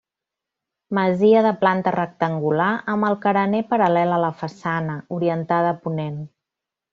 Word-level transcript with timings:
Masia 0.97 1.43
de 1.47 1.51
planta 1.65 1.93
rectangular 1.95 2.69
amb 2.95 3.09
el 3.11 3.17
carener 3.27 3.61
paral·lel 3.75 4.17
a 4.17 4.21
la 4.25 4.33
façana, 4.41 4.97
orientada 5.19 5.71
a 5.75 5.79
ponent. 5.85 6.19